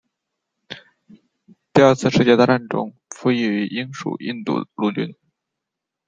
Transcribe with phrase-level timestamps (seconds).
[1.71, 5.15] 第二次世界大战中服役于英属印度陆军。